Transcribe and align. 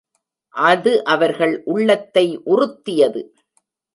அது 0.55 1.03
அவர்கள் 1.05 1.61
உள்ளத்தை 1.65 2.25
உறுத்தியது. 2.45 3.21